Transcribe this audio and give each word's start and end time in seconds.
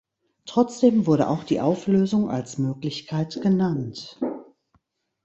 Trotzdem 0.47 1.05
wurde 1.05 1.27
auch 1.27 1.43
die 1.43 1.61
Auflösung 1.61 2.31
als 2.31 2.57
Möglichkeit 2.57 3.39
genannt. 3.43 4.19